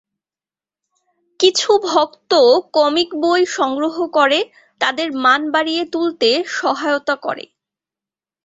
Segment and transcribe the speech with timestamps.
[1.39, 2.31] কিছু ভক্ত
[2.73, 4.39] কমিক বই সংগ্রহ করে,
[4.81, 7.45] তাদের মান বাড়িয়ে তুলতে সহায়তা করে।